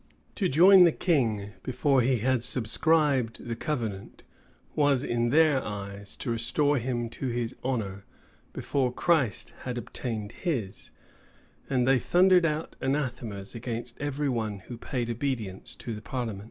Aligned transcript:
To 0.33 0.49
join 0.49 0.83
the 0.83 0.91
king 0.91 1.53
before 1.61 2.01
he 2.01 2.17
had 2.17 2.43
subscribed 2.43 3.45
the 3.45 3.55
covenant, 3.55 4.23
was, 4.73 5.03
in 5.03 5.29
their 5.29 5.63
eyes, 5.63 6.17
to 6.17 6.31
restore 6.31 6.79
him 6.79 7.07
to 7.09 7.27
his 7.27 7.55
honor 7.63 8.03
before 8.51 8.91
Christ 8.91 9.53
had 9.61 9.77
obtained 9.77 10.31
his;[*] 10.31 10.89
and 11.69 11.87
they 11.87 11.99
thundered 11.99 12.47
out 12.47 12.75
anathemas 12.81 13.53
against 13.53 14.01
every 14.01 14.27
one 14.27 14.57
who 14.61 14.75
paid 14.79 15.07
obedience 15.07 15.75
to 15.75 15.93
the 15.93 16.01
parliament. 16.01 16.39